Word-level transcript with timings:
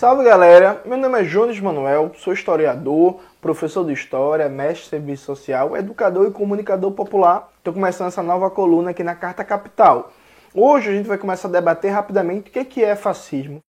Salve 0.00 0.24
galera, 0.24 0.80
meu 0.86 0.96
nome 0.96 1.20
é 1.20 1.24
Jones 1.24 1.60
Manuel, 1.60 2.12
sou 2.16 2.32
historiador, 2.32 3.20
professor 3.38 3.84
de 3.84 3.92
história, 3.92 4.48
mestre 4.48 4.84
de 4.84 4.88
serviço 4.88 5.24
social, 5.26 5.76
educador 5.76 6.26
e 6.26 6.30
comunicador 6.30 6.92
popular. 6.92 7.50
Estou 7.58 7.74
começando 7.74 8.08
essa 8.08 8.22
nova 8.22 8.48
coluna 8.48 8.92
aqui 8.92 9.04
na 9.04 9.14
Carta 9.14 9.44
Capital. 9.44 10.10
Hoje 10.54 10.88
a 10.88 10.92
gente 10.94 11.06
vai 11.06 11.18
começar 11.18 11.48
a 11.48 11.50
debater 11.50 11.90
rapidamente 11.90 12.48
o 12.48 12.64
que 12.64 12.82
é 12.82 12.96
fascismo. 12.96 13.60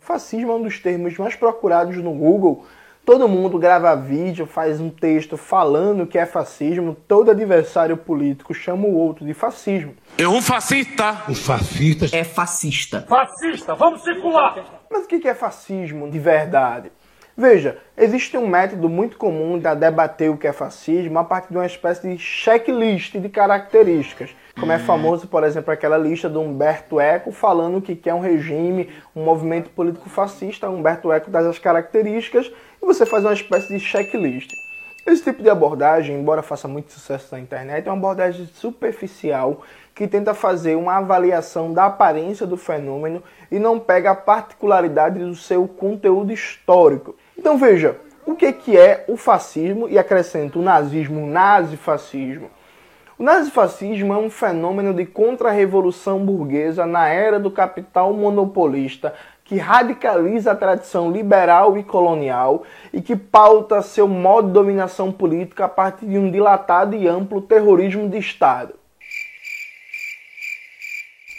Fascismo 0.00 0.52
é 0.52 0.54
um 0.54 0.62
dos 0.62 0.80
termos 0.80 1.18
mais 1.18 1.36
procurados 1.36 1.98
no 1.98 2.14
Google 2.14 2.64
Todo 3.08 3.26
mundo 3.26 3.58
grava 3.58 3.96
vídeo, 3.96 4.44
faz 4.44 4.82
um 4.82 4.90
texto 4.90 5.38
falando 5.38 6.06
que 6.06 6.18
é 6.18 6.26
fascismo. 6.26 6.94
Todo 7.08 7.30
adversário 7.30 7.96
político 7.96 8.52
chama 8.52 8.86
o 8.86 8.94
outro 8.94 9.24
de 9.24 9.32
fascismo. 9.32 9.94
É 10.18 10.28
um 10.28 10.42
fascista. 10.42 11.22
Os 11.26 11.38
fascistas. 11.38 12.12
É 12.12 12.22
fascista. 12.22 13.06
Fascista, 13.08 13.74
vamos 13.74 14.02
circular. 14.02 14.62
Mas 14.90 15.06
o 15.06 15.08
que 15.08 15.26
é 15.26 15.34
fascismo 15.34 16.10
de 16.10 16.18
verdade? 16.18 16.92
Veja, 17.34 17.78
existe 17.96 18.36
um 18.36 18.46
método 18.46 18.90
muito 18.90 19.16
comum 19.16 19.58
de 19.58 19.74
debater 19.76 20.28
o 20.28 20.36
que 20.36 20.46
é 20.46 20.52
fascismo 20.52 21.18
a 21.18 21.24
partir 21.24 21.52
de 21.52 21.56
uma 21.56 21.64
espécie 21.64 22.10
de 22.10 22.18
checklist 22.18 23.16
de 23.16 23.28
características. 23.30 24.36
Como 24.58 24.72
é 24.72 24.78
famoso, 24.78 25.28
por 25.28 25.44
exemplo, 25.44 25.72
aquela 25.72 25.96
lista 25.96 26.28
do 26.28 26.40
Humberto 26.40 27.00
Eco 27.00 27.30
falando 27.30 27.80
que 27.80 27.94
quer 27.94 28.12
um 28.12 28.18
regime, 28.18 28.90
um 29.14 29.24
movimento 29.24 29.70
político 29.70 30.10
fascista. 30.10 30.68
Humberto 30.68 31.12
Eco 31.12 31.30
dá 31.30 31.38
as 31.38 31.60
características 31.60 32.52
e 32.82 32.86
você 32.86 33.04
faz 33.04 33.24
uma 33.24 33.32
espécie 33.32 33.68
de 33.68 33.80
checklist. 33.80 34.52
Esse 35.06 35.24
tipo 35.24 35.42
de 35.42 35.48
abordagem, 35.48 36.18
embora 36.18 36.42
faça 36.42 36.68
muito 36.68 36.92
sucesso 36.92 37.28
na 37.32 37.40
internet, 37.40 37.86
é 37.86 37.90
uma 37.90 37.96
abordagem 37.96 38.46
superficial 38.52 39.62
que 39.94 40.06
tenta 40.06 40.34
fazer 40.34 40.76
uma 40.76 40.98
avaliação 40.98 41.72
da 41.72 41.86
aparência 41.86 42.46
do 42.46 42.56
fenômeno 42.56 43.22
e 43.50 43.58
não 43.58 43.80
pega 43.80 44.10
a 44.10 44.14
particularidade 44.14 45.18
do 45.18 45.34
seu 45.34 45.66
conteúdo 45.66 46.30
histórico. 46.30 47.16
Então 47.36 47.56
veja, 47.56 47.96
o 48.26 48.34
que, 48.34 48.52
que 48.52 48.76
é 48.76 49.06
o 49.08 49.16
fascismo 49.16 49.88
e 49.88 49.98
acrescento 49.98 50.58
o 50.58 50.62
nazismo, 50.62 51.24
o 51.24 51.26
nazifascismo. 51.26 52.50
O 53.18 53.22
nazifascismo 53.22 54.12
é 54.12 54.18
um 54.18 54.28
fenômeno 54.28 54.92
de 54.92 55.06
contra-revolução 55.06 56.24
burguesa 56.24 56.84
na 56.84 57.08
era 57.08 57.40
do 57.40 57.50
capital 57.50 58.12
monopolista 58.12 59.14
que 59.48 59.56
radicaliza 59.56 60.52
a 60.52 60.54
tradição 60.56 61.10
liberal 61.10 61.78
e 61.78 61.82
colonial 61.82 62.64
e 62.92 63.00
que 63.00 63.16
pauta 63.16 63.80
seu 63.80 64.06
modo 64.06 64.48
de 64.48 64.52
dominação 64.52 65.10
política 65.10 65.64
a 65.64 65.68
partir 65.68 66.04
de 66.04 66.18
um 66.18 66.30
dilatado 66.30 66.94
e 66.94 67.08
amplo 67.08 67.40
terrorismo 67.40 68.10
de 68.10 68.18
Estado. 68.18 68.74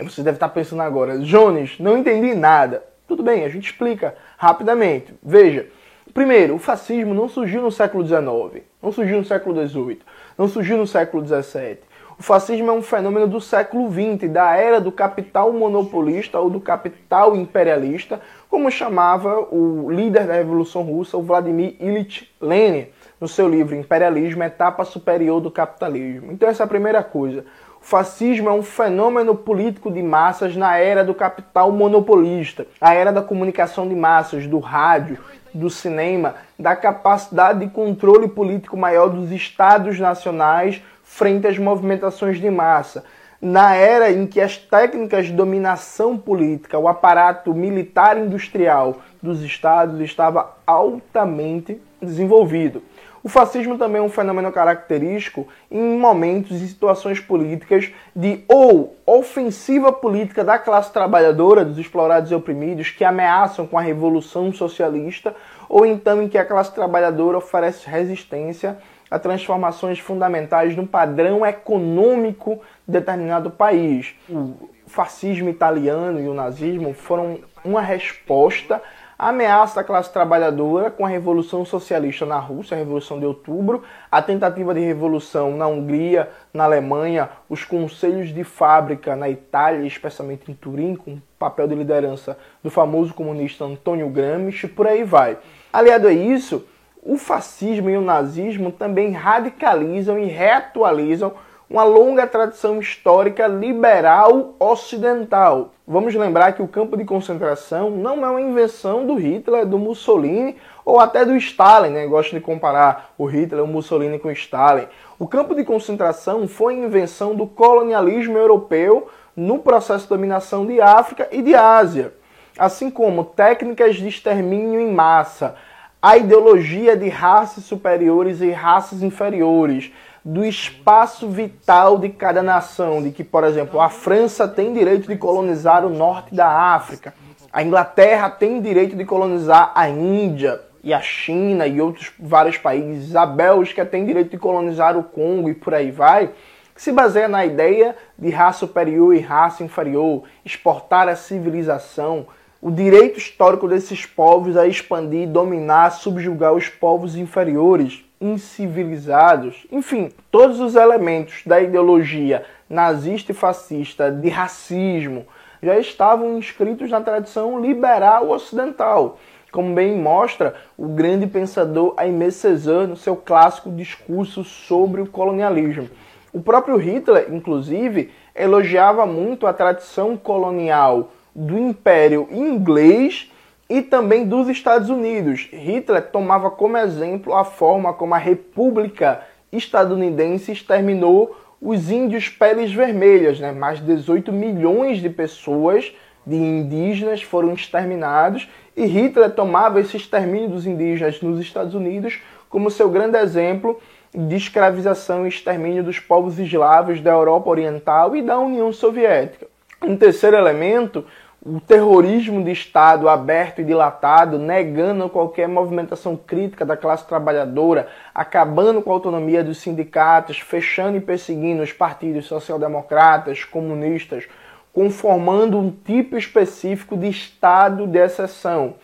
Você 0.02 0.24
deve 0.24 0.38
estar 0.38 0.50
pensando 0.50 0.82
agora, 0.82 1.20
Jones, 1.20 1.78
não 1.78 2.00
entendi 2.00 2.34
nada. 2.34 2.84
Tudo 3.08 3.22
bem, 3.22 3.46
a 3.46 3.50
gente 3.50 3.70
explica 3.70 4.16
rapidamente. 4.38 5.14
Veja, 5.22 5.68
Primeiro, 6.14 6.56
o 6.56 6.60
fascismo 6.60 7.14
não 7.14 7.30
surgiu 7.30 7.62
no 7.62 7.72
século 7.72 8.06
XIX, 8.06 8.64
não 8.82 8.92
surgiu 8.92 9.20
no 9.20 9.26
século 9.26 9.68
XVIII, 9.68 10.00
não 10.36 10.48
surgiu 10.48 10.76
no 10.76 10.88
século 10.88 11.24
XVII. 11.24 11.78
O 12.20 12.22
fascismo 12.22 12.70
é 12.70 12.74
um 12.74 12.82
fenômeno 12.82 13.28
do 13.28 13.40
século 13.40 13.90
XX, 13.90 14.30
da 14.30 14.54
era 14.54 14.82
do 14.82 14.92
capital 14.92 15.54
monopolista 15.54 16.38
ou 16.38 16.50
do 16.50 16.60
capital 16.60 17.34
imperialista, 17.34 18.20
como 18.50 18.70
chamava 18.70 19.40
o 19.50 19.90
líder 19.90 20.28
da 20.28 20.34
Revolução 20.34 20.82
Russa, 20.82 21.16
o 21.16 21.24
Vladimir 21.24 21.78
Ilyich 21.80 22.30
Lenin, 22.42 22.88
no 23.22 23.28
seu 23.28 23.48
livro 23.48 23.74
Imperialismo, 23.74 24.44
Etapa 24.44 24.84
Superior 24.84 25.40
do 25.40 25.50
Capitalismo. 25.50 26.34
Então 26.34 26.50
essa 26.50 26.64
é 26.64 26.66
a 26.66 26.68
primeira 26.68 27.02
coisa. 27.02 27.46
O 27.82 27.86
fascismo 27.86 28.50
é 28.50 28.52
um 28.52 28.64
fenômeno 28.64 29.34
político 29.34 29.90
de 29.90 30.04
massas 30.04 30.58
na 30.58 30.76
era 30.76 31.06
do 31.06 31.14
capital 31.14 31.72
monopolista, 31.72 32.68
a 32.82 32.94
era 32.94 33.14
da 33.14 33.22
comunicação 33.22 33.88
de 33.88 33.96
massas, 33.96 34.46
do 34.46 34.60
rádio, 34.60 35.20
do 35.54 35.70
cinema, 35.70 36.36
da 36.60 36.76
capacidade 36.76 37.60
de 37.60 37.70
controle 37.72 38.28
político 38.28 38.76
maior 38.76 39.08
dos 39.08 39.32
estados 39.32 39.98
nacionais 39.98 40.82
frente 41.10 41.48
às 41.48 41.58
movimentações 41.58 42.40
de 42.40 42.50
massa. 42.52 43.04
Na 43.42 43.74
era 43.74 44.12
em 44.12 44.28
que 44.28 44.40
as 44.40 44.58
técnicas 44.58 45.26
de 45.26 45.34
dominação 45.34 46.16
política, 46.16 46.78
o 46.78 46.88
aparato 46.88 47.54
militar 47.54 48.18
industrial 48.18 48.98
dos 49.22 49.42
estados 49.42 50.00
estava 50.02 50.56
altamente 50.68 51.82
desenvolvido. 52.00 52.84
O 53.24 53.28
fascismo 53.28 53.78
também 53.78 54.00
é 54.00 54.04
um 54.04 54.10
fenômeno 54.10 54.52
característico 54.52 55.48
em 55.70 55.98
momentos 55.98 56.62
e 56.62 56.68
situações 56.68 57.20
políticas 57.20 57.92
de 58.16 58.44
ou 58.48 58.96
ofensiva 59.06 59.92
política 59.92 60.44
da 60.44 60.60
classe 60.60 60.94
trabalhadora, 60.94 61.66
dos 61.66 61.78
explorados 61.78 62.32
e 62.32 62.36
oprimidos, 62.36 62.92
que 62.92 63.04
ameaçam 63.04 63.66
com 63.66 63.78
a 63.78 63.82
revolução 63.82 64.54
socialista, 64.54 65.36
ou 65.68 65.86
então 65.86 66.22
em 66.22 66.30
que 66.30 66.38
a 66.38 66.46
classe 66.46 66.74
trabalhadora 66.74 67.38
oferece 67.38 67.90
resistência 67.90 68.78
a 69.10 69.20
transformações 69.20 70.00
fundamentais 70.00 70.76
no 70.76 70.86
padrão 70.86 71.46
econômico 71.46 72.62
de 72.88 72.94
determinado 72.94 73.50
país. 73.50 74.16
O 74.30 74.70
fascismo 74.88 75.50
italiano 75.50 76.20
e 76.20 76.28
o 76.28 76.34
nazismo 76.34 76.94
foram 76.94 77.40
uma 77.64 77.82
resposta 77.82 78.82
a 79.20 79.30
ameaça 79.30 79.76
da 79.76 79.84
classe 79.84 80.14
trabalhadora 80.14 80.90
com 80.90 81.06
a 81.06 81.10
Revolução 81.10 81.66
Socialista 81.66 82.26
na 82.26 82.40
Rússia, 82.40 82.74
a 82.74 82.78
Revolução 82.78 83.20
de 83.20 83.26
Outubro, 83.26 83.84
a 84.10 84.22
tentativa 84.22 84.74
de 84.74 84.80
revolução 84.80 85.58
na 85.58 85.68
Hungria, 85.68 86.30
na 86.54 86.64
Alemanha, 86.64 87.30
os 87.50 87.66
conselhos 87.66 88.34
de 88.34 88.46
fábrica 88.46 89.18
na 89.18 89.30
Itália, 89.30 89.86
especialmente 89.86 90.50
em 90.50 90.54
Turim, 90.54 90.96
com 90.96 91.16
o 91.16 91.22
papel 91.38 91.68
de 91.68 91.76
liderança 91.76 92.38
do 92.64 92.72
famoso 92.72 93.14
comunista 93.14 93.66
Antônio 93.66 94.08
Gramsci, 94.08 94.70
por 94.70 94.88
aí 94.88 95.04
vai. 95.04 95.38
Aliado 95.74 96.08
a 96.08 96.14
isso, 96.14 96.66
o 97.10 97.18
fascismo 97.18 97.90
e 97.90 97.98
o 97.98 98.02
nazismo 98.02 98.72
também 98.72 99.12
radicalizam 99.14 100.20
e 100.20 100.26
reatualizam 100.26 101.34
uma 101.68 101.84
longa 101.84 102.28
tradição 102.28 102.80
histórica 102.80 103.48
liberal 103.48 104.54
ocidental. 104.60 105.72
Vamos 105.88 106.14
lembrar 106.14 106.54
que 106.54 106.62
o 106.62 106.68
campo 106.68 106.96
de 106.96 107.04
concentração 107.06 107.90
não 107.90 108.24
é 108.24 108.30
uma 108.30 108.42
invenção 108.42 109.08
do 109.08 109.16
Hitler, 109.16 109.66
do 109.66 109.80
Mussolini 109.80 110.56
ou 110.86 111.00
até 111.00 111.26
do 111.26 111.36
Stalin, 111.36 111.90
né? 111.90 112.06
Gosto 112.06 112.36
de 112.36 112.42
comparar 112.42 113.12
o 113.18 113.26
Hitler, 113.26 113.64
o 113.64 113.68
Mussolini 113.68 114.20
com 114.20 114.28
o 114.28 114.32
Stalin. 114.32 114.86
O 115.18 115.28
campo 115.28 115.56
de 115.56 115.64
concentração 115.64 116.48
foi 116.48 116.76
invenção 116.76 117.34
do 117.34 117.48
colonialismo 117.48 118.38
europeu 118.38 119.08
no 119.36 119.58
processo 119.58 120.04
de 120.04 120.10
dominação 120.10 120.64
de 120.64 120.80
África 120.80 121.28
e 121.32 121.42
de 121.42 121.56
Ásia, 121.56 122.14
assim 122.56 122.92
como 122.92 123.24
técnicas 123.24 123.96
de 123.96 124.08
extermínio 124.08 124.80
em 124.80 124.92
massa, 124.92 125.56
a 126.02 126.16
ideologia 126.16 126.96
de 126.96 127.10
raças 127.10 127.66
superiores 127.66 128.40
e 128.40 128.52
raças 128.52 129.04
inferiores, 129.04 129.92
do 130.24 130.46
espaço 130.46 131.30
vital 131.30 131.98
de 131.98 132.10
cada 132.10 132.42
nação, 132.42 133.02
de 133.02 133.12
que, 133.12 133.24
por 133.24 133.44
exemplo, 133.44 133.80
a 133.82 133.90
França 133.90 134.48
tem 134.48 134.74
direito 134.74 135.08
de 135.08 135.18
colonizar 135.18 135.86
o 135.86 135.90
norte 135.90 136.34
da 136.34 136.48
África, 136.48 137.14
a 137.52 137.64
Inglaterra 137.64 138.30
tem 138.30 138.62
direito 138.62 138.96
de 138.96 139.06
colonizar 139.06 139.72
a 139.76 139.90
Índia 139.90 140.62
e 140.84 140.94
a 140.94 141.02
China 141.02 141.68
e 141.68 141.82
outros 141.82 142.14
vários 142.20 142.58
países, 142.58 143.16
a 143.16 143.26
Bélgica 143.26 143.86
tem 143.86 144.06
direito 144.06 144.32
de 144.32 144.38
colonizar 144.38 144.98
o 144.98 145.04
Congo 145.04 145.50
e 145.50 145.54
por 145.54 145.74
aí 145.74 145.92
vai, 145.92 146.32
que 146.76 146.82
se 146.82 146.92
baseia 146.92 147.28
na 147.28 147.46
ideia 147.46 147.96
de 148.18 148.30
raça 148.30 148.60
superior 148.60 149.14
e 149.14 149.20
raça 149.20 149.64
inferior, 149.64 150.24
exportar 150.46 151.10
a 151.10 151.16
civilização, 151.16 152.28
o 152.62 152.70
direito 152.70 153.18
histórico 153.18 153.68
desses 153.68 154.06
povos 154.06 154.58
a 154.58 154.68
expandir, 154.68 155.28
dominar, 155.28 155.92
subjugar 155.92 156.54
os 156.54 156.68
povos 156.68 157.16
inferiores 157.16 158.04
incivilizados, 158.20 159.66
enfim, 159.72 160.12
todos 160.30 160.60
os 160.60 160.76
elementos 160.76 161.42
da 161.46 161.62
ideologia 161.62 162.44
nazista 162.70 163.32
e 163.32 163.36
fascista 163.36 164.12
de 164.12 164.28
racismo 164.28 165.26
já 165.64 165.80
estavam 165.80 166.38
inscritos 166.38 166.90
na 166.90 167.00
tradição 167.00 167.62
liberal 167.62 168.30
ocidental, 168.30 169.18
como 169.52 169.74
bem 169.74 169.98
mostra 169.98 170.56
o 170.78 170.88
grande 170.88 171.28
pensador 171.28 171.94
Aimé 171.98 172.30
Césaire 172.30 172.88
no 172.88 172.96
seu 172.96 173.16
clássico 173.16 173.72
discurso 173.72 174.44
sobre 174.44 175.02
o 175.02 175.08
colonialismo. 175.08 175.90
O 176.32 176.42
próprio 176.42 176.78
Hitler, 176.78 177.28
inclusive, 177.34 178.12
elogiava 178.36 179.06
muito 179.06 179.48
a 179.48 179.54
tradição 179.54 180.16
colonial 180.16 181.12
do 181.36 181.58
Império 181.58 182.28
Inglês 182.32 183.32
e 183.70 183.82
também 183.82 184.26
dos 184.26 184.50
Estados 184.50 184.90
Unidos. 184.90 185.48
Hitler 185.52 186.02
tomava 186.10 186.50
como 186.50 186.78
exemplo 186.78 187.36
a 187.36 187.44
forma 187.44 187.94
como 187.94 188.16
a 188.16 188.18
República 188.18 189.22
Estadunidense 189.52 190.52
exterminou 190.52 191.36
os 191.62 191.92
índios 191.92 192.30
peles 192.30 192.72
vermelhas, 192.72 193.40
né? 193.40 193.52
mais 193.52 193.80
de 193.80 193.86
18 193.86 194.32
milhões 194.32 195.00
de 195.00 195.10
pessoas, 195.10 195.94
de 196.26 196.36
indígenas, 196.36 197.22
foram 197.22 197.54
exterminados, 197.54 198.50
e 198.76 198.86
Hitler 198.86 199.32
tomava 199.32 199.80
esse 199.80 199.98
extermínio 199.98 200.50
dos 200.50 200.66
indígenas 200.66 201.22
nos 201.22 201.40
Estados 201.40 201.74
Unidos 201.74 202.22
como 202.50 202.72
seu 202.72 202.90
grande 202.90 203.18
exemplo 203.18 203.80
de 204.14 204.36
escravização 204.36 205.26
e 205.26 205.30
extermínio 205.30 205.84
dos 205.84 206.00
povos 206.00 206.40
eslavos 206.40 207.02
da 207.02 207.12
Europa 207.12 207.50
Oriental 207.50 208.16
e 208.16 208.22
da 208.22 208.40
União 208.40 208.72
Soviética. 208.72 209.48
Um 209.82 209.96
terceiro 209.96 210.36
elemento, 210.36 211.06
o 211.42 211.60
terrorismo 211.62 212.44
de 212.44 212.52
Estado 212.52 213.08
aberto 213.08 213.62
e 213.62 213.64
dilatado, 213.64 214.38
negando 214.38 215.08
qualquer 215.08 215.48
movimentação 215.48 216.18
crítica 216.18 216.66
da 216.66 216.76
classe 216.76 217.08
trabalhadora, 217.08 217.88
acabando 218.14 218.82
com 218.82 218.92
a 218.92 218.94
autonomia 218.94 219.42
dos 219.42 219.60
sindicatos, 219.60 220.40
fechando 220.40 220.98
e 220.98 221.02
perseguindo 221.02 221.64
os 221.64 221.72
partidos 221.72 222.26
social-democratas, 222.26 223.46
comunistas, 223.46 224.28
conformando 224.74 225.58
um 225.58 225.72
tipo 225.72 226.18
específico 226.18 226.98
de 226.98 227.08
Estado 227.08 227.88
de 227.88 227.98
exceção. 227.98 228.76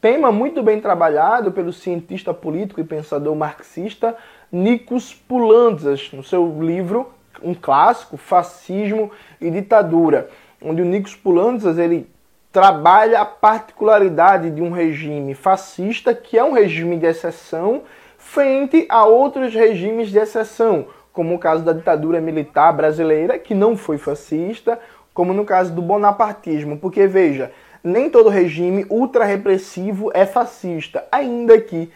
Tema 0.00 0.30
muito 0.30 0.62
bem 0.62 0.80
trabalhado 0.80 1.50
pelo 1.50 1.72
cientista 1.72 2.32
político 2.32 2.80
e 2.80 2.84
pensador 2.84 3.34
marxista 3.34 4.16
Nikos 4.52 5.12
Poulantzas, 5.12 6.12
no 6.12 6.22
seu 6.22 6.62
livro, 6.62 7.12
um 7.42 7.54
clássico, 7.54 8.16
Fascismo 8.16 9.10
e 9.40 9.50
Ditadura 9.50 10.30
onde 10.64 10.80
o 10.80 10.84
Nikos 10.84 11.14
Poulantzas 11.14 11.78
ele 11.78 12.08
trabalha 12.50 13.20
a 13.20 13.24
particularidade 13.24 14.50
de 14.50 14.62
um 14.62 14.70
regime 14.70 15.34
fascista, 15.34 16.14
que 16.14 16.38
é 16.38 16.44
um 16.44 16.52
regime 16.52 16.96
de 16.96 17.06
exceção, 17.06 17.82
frente 18.16 18.86
a 18.88 19.04
outros 19.04 19.52
regimes 19.52 20.08
de 20.08 20.18
exceção, 20.18 20.86
como 21.12 21.34
o 21.34 21.38
caso 21.38 21.62
da 21.62 21.72
ditadura 21.72 22.20
militar 22.20 22.72
brasileira, 22.72 23.38
que 23.38 23.54
não 23.54 23.76
foi 23.76 23.98
fascista, 23.98 24.80
como 25.12 25.32
no 25.32 25.44
caso 25.44 25.72
do 25.72 25.82
bonapartismo, 25.82 26.78
porque 26.78 27.06
veja, 27.06 27.52
nem 27.82 28.08
todo 28.08 28.28
regime 28.28 28.86
ultra-repressivo 28.88 30.10
é 30.14 30.24
fascista, 30.24 31.04
ainda 31.12 31.60
que 31.60 31.90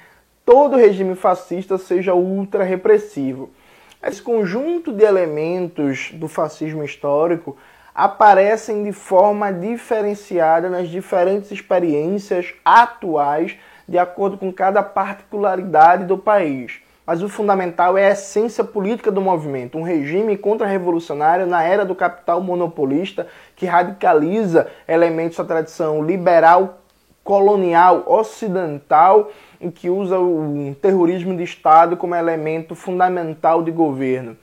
todo 0.44 0.76
regime 0.76 1.14
fascista 1.14 1.78
seja 1.78 2.14
ultra-repressivo. 2.14 3.50
Esse 4.02 4.22
conjunto 4.22 4.92
de 4.92 5.04
elementos 5.04 6.10
do 6.12 6.28
fascismo 6.28 6.84
histórico 6.84 7.56
aparecem 7.98 8.84
de 8.84 8.92
forma 8.92 9.52
diferenciada 9.52 10.68
nas 10.68 10.88
diferentes 10.88 11.50
experiências 11.50 12.54
atuais, 12.64 13.56
de 13.88 13.98
acordo 13.98 14.38
com 14.38 14.52
cada 14.52 14.84
particularidade 14.84 16.04
do 16.04 16.16
país. 16.16 16.80
Mas 17.04 17.24
o 17.24 17.28
fundamental 17.28 17.98
é 17.98 18.06
a 18.06 18.12
essência 18.12 18.62
política 18.62 19.10
do 19.10 19.20
movimento, 19.20 19.76
um 19.76 19.82
regime 19.82 20.36
contra-revolucionário 20.36 21.44
na 21.44 21.64
era 21.64 21.84
do 21.84 21.92
capital 21.92 22.40
monopolista 22.40 23.26
que 23.56 23.66
radicaliza 23.66 24.68
elementos 24.86 25.36
da 25.36 25.44
tradição 25.44 26.00
liberal, 26.04 26.78
colonial, 27.24 28.04
ocidental 28.06 29.32
e 29.60 29.72
que 29.72 29.90
usa 29.90 30.20
o 30.20 30.72
terrorismo 30.80 31.36
de 31.36 31.42
Estado 31.42 31.96
como 31.96 32.14
elemento 32.14 32.76
fundamental 32.76 33.60
de 33.60 33.72
governo. 33.72 34.36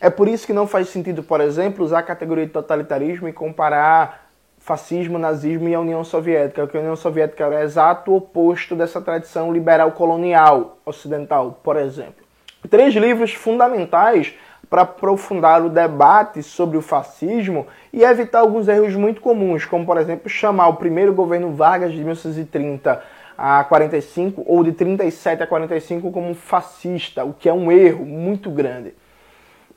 É 0.00 0.08
por 0.08 0.28
isso 0.28 0.46
que 0.46 0.52
não 0.54 0.66
faz 0.66 0.88
sentido, 0.88 1.22
por 1.22 1.42
exemplo, 1.42 1.84
usar 1.84 1.98
a 1.98 2.02
categoria 2.02 2.46
de 2.46 2.52
totalitarismo 2.52 3.28
e 3.28 3.32
comparar 3.34 4.30
fascismo, 4.58 5.18
nazismo 5.18 5.68
e 5.68 5.74
a 5.74 5.80
União 5.80 6.02
Soviética, 6.02 6.62
porque 6.62 6.78
a 6.78 6.80
União 6.80 6.96
Soviética 6.96 7.44
era 7.44 7.56
o 7.56 7.58
exato 7.58 8.14
oposto 8.14 8.74
dessa 8.74 9.00
tradição 9.00 9.52
liberal 9.52 9.92
colonial 9.92 10.78
ocidental, 10.86 11.60
por 11.62 11.76
exemplo. 11.76 12.24
Três 12.68 12.94
livros 12.94 13.34
fundamentais 13.34 14.34
para 14.70 14.82
aprofundar 14.82 15.62
o 15.64 15.68
debate 15.68 16.42
sobre 16.42 16.78
o 16.78 16.82
fascismo 16.82 17.66
e 17.92 18.02
evitar 18.02 18.40
alguns 18.40 18.68
erros 18.68 18.94
muito 18.94 19.20
comuns, 19.20 19.66
como 19.66 19.84
por 19.84 19.98
exemplo 19.98 20.30
chamar 20.30 20.68
o 20.68 20.76
primeiro 20.76 21.12
governo 21.12 21.52
Vargas 21.52 21.92
de 21.92 21.98
1930 21.98 23.02
a 23.36 23.64
45 23.64 24.44
ou 24.46 24.62
de 24.62 24.72
37 24.72 25.42
a 25.42 25.46
45 25.46 26.10
como 26.10 26.34
fascista, 26.34 27.24
o 27.24 27.34
que 27.34 27.48
é 27.48 27.52
um 27.52 27.72
erro 27.72 28.06
muito 28.06 28.50
grande. 28.50 28.94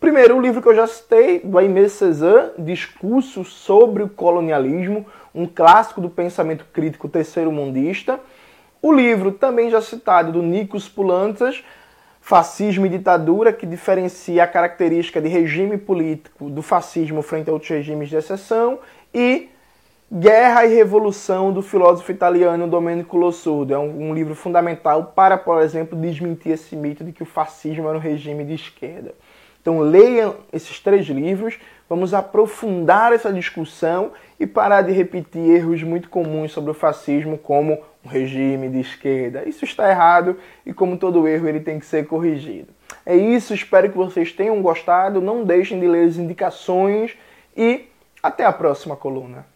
Primeiro, 0.03 0.35
o 0.35 0.41
livro 0.41 0.61
que 0.61 0.67
eu 0.67 0.75
já 0.75 0.85
citei, 0.85 1.39
do 1.39 1.57
Aimé 1.57 1.87
Césaire, 1.87 2.51
Discurso 2.57 3.45
sobre 3.45 4.03
o 4.03 4.09
Colonialismo, 4.09 5.05
um 5.33 5.47
clássico 5.47 6.01
do 6.01 6.09
pensamento 6.09 6.65
crítico 6.73 7.07
terceiro-mundista. 7.07 8.19
O 8.81 8.91
livro 8.91 9.31
também 9.31 9.69
já 9.69 9.81
citado 9.81 10.33
do 10.33 10.41
Nikos 10.41 10.89
Poulantzas, 10.89 11.63
Fascismo 12.19 12.85
e 12.85 12.89
Ditadura, 12.89 13.53
que 13.53 13.65
diferencia 13.65 14.43
a 14.43 14.47
característica 14.47 15.21
de 15.21 15.29
regime 15.29 15.77
político 15.77 16.49
do 16.49 16.61
fascismo 16.61 17.21
frente 17.21 17.49
a 17.49 17.53
outros 17.53 17.71
regimes 17.71 18.09
de 18.09 18.17
exceção. 18.17 18.79
E 19.13 19.47
Guerra 20.11 20.65
e 20.65 20.75
Revolução, 20.75 21.53
do 21.53 21.61
filósofo 21.61 22.11
italiano 22.11 22.67
Domenico 22.67 23.15
Lossurdo. 23.15 23.73
É 23.73 23.79
um, 23.79 24.09
um 24.09 24.13
livro 24.13 24.35
fundamental 24.35 25.13
para, 25.15 25.37
por 25.37 25.61
exemplo, 25.61 25.97
desmentir 25.97 26.51
esse 26.51 26.75
mito 26.75 27.05
de 27.05 27.13
que 27.13 27.23
o 27.23 27.25
fascismo 27.25 27.87
era 27.87 27.97
um 27.97 28.01
regime 28.01 28.43
de 28.43 28.55
esquerda. 28.55 29.15
Então 29.63 29.79
leiam 29.79 30.35
esses 30.51 30.77
três 30.77 31.07
livros, 31.07 31.57
vamos 31.89 32.13
aprofundar 32.13 33.13
essa 33.13 33.31
discussão 33.31 34.11
e 34.37 34.45
parar 34.45 34.81
de 34.81 34.91
repetir 34.91 35.49
erros 35.49 35.81
muito 35.81 36.09
comuns 36.09 36.51
sobre 36.51 36.71
o 36.71 36.73
fascismo 36.73 37.37
como 37.37 37.81
um 38.03 38.09
regime 38.09 38.67
de 38.67 38.81
esquerda. 38.81 39.47
Isso 39.47 39.63
está 39.63 39.89
errado 39.89 40.37
e 40.65 40.73
como 40.73 40.97
todo 40.97 41.25
erro 41.29 41.47
ele 41.47 41.61
tem 41.61 41.79
que 41.79 41.85
ser 41.85 42.05
corrigido. 42.05 42.67
É 43.05 43.15
isso, 43.15 43.53
espero 43.53 43.89
que 43.89 43.97
vocês 43.97 44.33
tenham 44.33 44.61
gostado, 44.61 45.21
não 45.21 45.45
deixem 45.45 45.79
de 45.79 45.87
ler 45.87 46.09
as 46.09 46.17
indicações 46.17 47.17
e 47.55 47.85
até 48.21 48.45
a 48.45 48.51
próxima 48.51 48.97
coluna. 48.97 49.52